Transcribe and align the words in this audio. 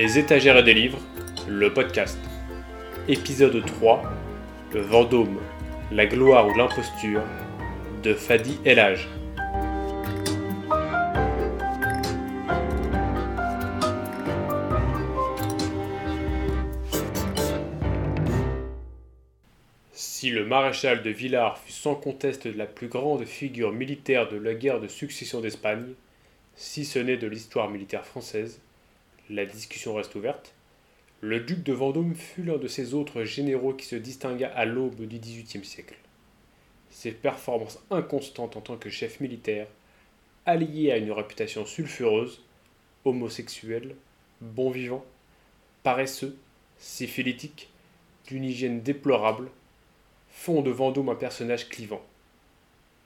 Des 0.00 0.16
étagères 0.16 0.56
et 0.56 0.62
des 0.62 0.74
livres, 0.74 1.00
le 1.48 1.74
podcast. 1.74 2.20
Épisode 3.08 3.66
3 3.66 4.00
Le 4.72 4.80
Vendôme, 4.80 5.40
la 5.90 6.06
gloire 6.06 6.46
ou 6.46 6.54
l'imposture 6.54 7.20
de 8.04 8.14
Fadi 8.14 8.60
Elage. 8.64 9.08
Si 19.92 20.30
le 20.30 20.46
maréchal 20.46 21.02
de 21.02 21.10
Villars 21.10 21.58
fut 21.58 21.72
sans 21.72 21.96
conteste 21.96 22.46
la 22.46 22.66
plus 22.66 22.86
grande 22.86 23.24
figure 23.24 23.72
militaire 23.72 24.28
de 24.28 24.36
la 24.36 24.54
guerre 24.54 24.78
de 24.78 24.86
succession 24.86 25.40
d'Espagne, 25.40 25.94
si 26.54 26.84
ce 26.84 27.00
n'est 27.00 27.16
de 27.16 27.26
l'histoire 27.26 27.68
militaire 27.68 28.06
française, 28.06 28.60
la 29.30 29.44
discussion 29.44 29.94
reste 29.94 30.14
ouverte, 30.14 30.54
le 31.20 31.40
duc 31.40 31.62
de 31.62 31.72
Vendôme 31.72 32.14
fut 32.14 32.44
l'un 32.44 32.58
de 32.58 32.68
ces 32.68 32.94
autres 32.94 33.24
généraux 33.24 33.74
qui 33.74 33.86
se 33.86 33.96
distingua 33.96 34.48
à 34.48 34.64
l'aube 34.64 35.06
du 35.06 35.18
XVIIIe 35.18 35.64
siècle. 35.64 35.96
Ses 36.90 37.12
performances 37.12 37.80
inconstantes 37.90 38.56
en 38.56 38.60
tant 38.60 38.76
que 38.76 38.88
chef 38.88 39.20
militaire, 39.20 39.66
alliées 40.46 40.92
à 40.92 40.96
une 40.96 41.12
réputation 41.12 41.66
sulfureuse, 41.66 42.42
homosexuel, 43.04 43.96
bon 44.40 44.70
vivant, 44.70 45.04
paresseux, 45.82 46.36
syphilitique, 46.78 47.68
d'une 48.28 48.44
hygiène 48.44 48.80
déplorable, 48.80 49.50
font 50.30 50.62
de 50.62 50.70
Vendôme 50.70 51.08
un 51.08 51.14
personnage 51.14 51.68
clivant, 51.68 52.02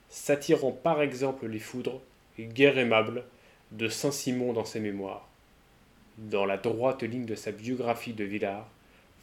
s'attirant 0.09 0.71
par 0.71 1.01
exemple 1.01 1.47
les 1.47 1.59
foudres, 1.59 2.01
guère 2.39 2.77
aimable, 2.77 3.23
de 3.71 3.87
Saint-Simon 3.87 4.53
dans 4.53 4.65
ses 4.65 4.79
mémoires. 4.79 5.27
Dans 6.17 6.45
la 6.45 6.57
droite 6.57 7.01
ligne 7.01 7.25
de 7.25 7.33
sa 7.33 7.51
biographie 7.51 8.13
de 8.13 8.23
Villars, 8.23 8.69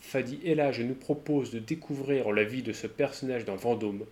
Fadi 0.00 0.41
Elage 0.44 0.80
nous 0.80 0.94
propose 0.94 1.52
de 1.52 1.60
découvrir 1.60 2.32
la 2.32 2.42
vie 2.42 2.64
de 2.64 2.72
ce 2.72 2.88
personnage 2.88 3.44
dans 3.44 3.55
Vendôme, 3.55 4.05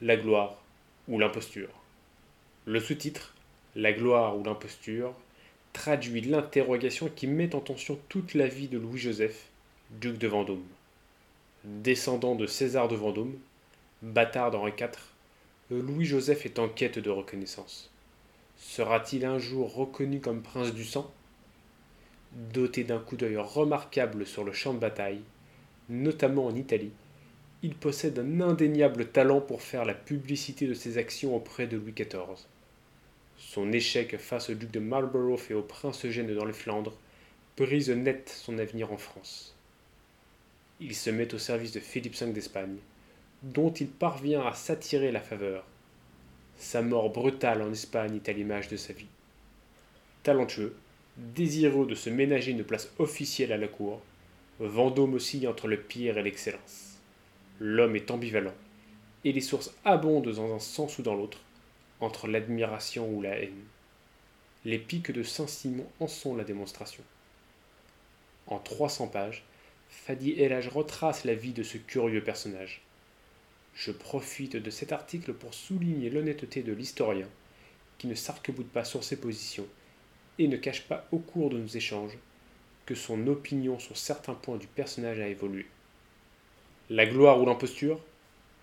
la 0.00 0.16
gloire 0.16 0.56
ou 1.06 1.18
l'imposture. 1.18 1.68
Le 2.64 2.80
sous-titre, 2.80 3.34
La 3.76 3.92
gloire 3.92 4.38
ou 4.38 4.44
l'imposture, 4.44 5.12
traduit 5.74 6.22
l'interrogation 6.22 7.10
qui 7.14 7.26
met 7.26 7.54
en 7.54 7.60
tension 7.60 7.98
toute 8.08 8.32
la 8.32 8.46
vie 8.46 8.68
de 8.68 8.78
Louis-Joseph, 8.78 9.50
duc 9.90 10.16
de 10.16 10.28
Vendôme. 10.28 10.64
Descendant 11.64 12.36
de 12.36 12.46
César 12.46 12.88
de 12.88 12.96
Vendôme, 12.96 13.36
bâtard 14.00 14.50
d'Henri 14.50 14.72
IV, 14.78 14.92
Louis-Joseph 15.70 16.46
est 16.46 16.58
en 16.58 16.68
quête 16.68 16.98
de 16.98 17.10
reconnaissance. 17.10 17.90
Sera-t-il 18.56 19.26
un 19.26 19.38
jour 19.38 19.74
reconnu 19.74 20.20
comme 20.20 20.40
prince 20.40 20.72
du 20.72 20.84
sang? 20.84 21.12
Doté 22.34 22.82
d'un 22.82 22.98
coup 22.98 23.16
d'œil 23.16 23.36
remarquable 23.36 24.26
sur 24.26 24.42
le 24.42 24.52
champ 24.52 24.74
de 24.74 24.80
bataille, 24.80 25.20
notamment 25.88 26.46
en 26.46 26.54
Italie, 26.54 26.92
il 27.62 27.74
possède 27.74 28.18
un 28.18 28.40
indéniable 28.40 29.06
talent 29.06 29.40
pour 29.40 29.62
faire 29.62 29.84
la 29.84 29.94
publicité 29.94 30.66
de 30.66 30.74
ses 30.74 30.98
actions 30.98 31.36
auprès 31.36 31.66
de 31.66 31.76
Louis 31.76 31.92
XIV. 31.92 32.46
Son 33.38 33.72
échec 33.72 34.16
face 34.18 34.50
au 34.50 34.54
duc 34.54 34.70
de 34.70 34.80
Marlborough 34.80 35.40
et 35.48 35.54
au 35.54 35.62
prince 35.62 36.04
Eugène 36.04 36.34
dans 36.34 36.44
les 36.44 36.52
Flandres 36.52 36.96
brise 37.56 37.90
net 37.90 38.28
son 38.28 38.58
avenir 38.58 38.92
en 38.92 38.96
France. 38.96 39.54
Il 40.80 40.94
se 40.94 41.10
met 41.10 41.32
au 41.34 41.38
service 41.38 41.72
de 41.72 41.80
Philippe 41.80 42.16
V 42.16 42.32
d'Espagne, 42.32 42.78
dont 43.44 43.72
il 43.72 43.88
parvient 43.88 44.44
à 44.44 44.54
s'attirer 44.54 45.12
la 45.12 45.20
faveur. 45.20 45.64
Sa 46.56 46.82
mort 46.82 47.10
brutale 47.10 47.62
en 47.62 47.70
Espagne 47.70 48.16
est 48.16 48.28
à 48.28 48.32
l'image 48.32 48.68
de 48.68 48.76
sa 48.76 48.92
vie. 48.92 49.06
Talentueux, 50.24 50.74
désireux 51.16 51.86
de 51.86 51.94
se 51.94 52.10
ménager 52.10 52.50
une 52.50 52.64
place 52.64 52.90
officielle 52.98 53.52
à 53.52 53.56
la 53.56 53.68
cour, 53.68 54.00
Vendôme 54.60 55.14
oscille 55.14 55.48
entre 55.48 55.66
le 55.66 55.80
pire 55.80 56.18
et 56.18 56.22
l'excellence. 56.22 56.98
L'homme 57.60 57.96
est 57.96 58.10
ambivalent, 58.10 58.54
et 59.24 59.32
les 59.32 59.40
sources 59.40 59.74
abondent 59.84 60.32
dans 60.32 60.54
un 60.54 60.60
sens 60.60 60.98
ou 60.98 61.02
dans 61.02 61.14
l'autre, 61.14 61.40
entre 62.00 62.28
l'admiration 62.28 63.08
ou 63.10 63.22
la 63.22 63.38
haine. 63.38 63.64
Les 64.64 64.78
pics 64.78 65.10
de 65.10 65.22
Saint-Simon 65.22 65.86
en 66.00 66.08
sont 66.08 66.36
la 66.36 66.44
démonstration. 66.44 67.02
En 68.46 68.58
300 68.58 69.08
pages, 69.08 69.44
Fadi 69.88 70.32
Elage 70.32 70.68
retrace 70.68 71.24
la 71.24 71.34
vie 71.34 71.52
de 71.52 71.62
ce 71.62 71.78
curieux 71.78 72.22
personnage. 72.22 72.82
Je 73.74 73.90
profite 73.90 74.56
de 74.56 74.70
cet 74.70 74.92
article 74.92 75.32
pour 75.32 75.54
souligner 75.54 76.10
l'honnêteté 76.10 76.62
de 76.62 76.72
l'historien, 76.72 77.28
qui 77.98 78.06
ne 78.06 78.14
s'arc-boute 78.14 78.70
pas 78.70 78.84
sur 78.84 79.02
ses 79.02 79.16
positions 79.16 79.66
et 80.38 80.48
ne 80.48 80.56
cache 80.56 80.82
pas 80.82 81.06
au 81.12 81.18
cours 81.18 81.50
de 81.50 81.58
nos 81.58 81.66
échanges 81.66 82.18
que 82.86 82.94
son 82.94 83.26
opinion 83.26 83.78
sur 83.78 83.96
certains 83.96 84.34
points 84.34 84.56
du 84.56 84.66
personnage 84.66 85.20
a 85.20 85.28
évolué. 85.28 85.66
La 86.90 87.06
gloire 87.06 87.40
ou 87.40 87.46
l'imposture 87.46 88.00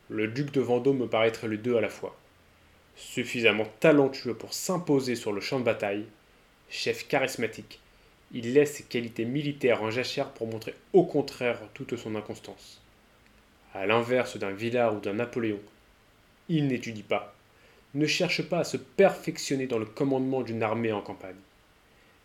Le 0.10 0.28
duc 0.28 0.52
de 0.52 0.62
Vendôme 0.62 1.00
me 1.00 1.08
paraîtrait 1.08 1.48
les 1.48 1.58
deux 1.58 1.76
à 1.76 1.81
la 1.81 1.90
fois. 1.90 2.16
Suffisamment 2.96 3.66
talentueux 3.80 4.36
pour 4.36 4.54
s'imposer 4.54 5.16
sur 5.16 5.31
le 5.31 5.42
champ 5.42 5.60
de 5.60 5.66
bataille, 5.66 6.06
chef 6.70 7.08
charismatique, 7.08 7.80
il 8.34 8.54
laisse 8.54 8.76
ses 8.76 8.84
qualités 8.84 9.26
militaires 9.26 9.81
en 9.81 9.92
jachère 9.92 10.30
pour 10.30 10.48
montrer 10.48 10.76
au 10.94 11.04
contraire 11.04 11.60
toute 11.74 11.96
son 11.96 12.16
inconstance. 12.16 12.81
À 13.74 13.86
l'inverse 13.86 14.38
d'un 14.38 14.52
Villard 14.52 14.96
ou 14.96 15.00
d'un 15.00 15.14
Napoléon, 15.14 15.60
il 16.48 16.68
n'étudie 16.68 17.04
pas, 17.04 17.34
ne 17.94 18.06
cherche 18.06 18.42
pas 18.44 18.60
à 18.60 18.64
se 18.64 18.78
perfectionner 18.78 19.68
dans 19.68 19.80
le 19.80 19.86
commandement 19.86 20.42
d'une 20.42 20.64
armée 20.64 20.92
en 20.92 21.02
campagne. 21.02 21.36